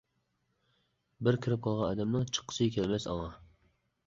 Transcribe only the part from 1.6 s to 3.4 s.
قالغان ئادەمنىڭ چىققۇسى كەلمەس ئاڭا.